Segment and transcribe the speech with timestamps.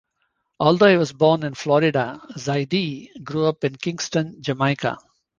[0.59, 4.97] Although he was born in Florida, Ziadie grew up in Kingston, Jamaica.